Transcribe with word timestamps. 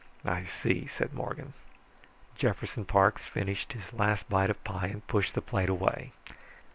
"I 0.25 0.45
see," 0.45 0.87
said 0.87 1.13
Morgan. 1.13 1.53
Jefferson 2.35 2.85
Parks 2.85 3.27
finished 3.27 3.73
his 3.73 3.93
last 3.93 4.27
bite 4.27 4.49
of 4.49 4.63
pie 4.63 4.87
and 4.87 5.05
pushed 5.05 5.35
the 5.35 5.43
plate 5.43 5.69
away. 5.69 6.11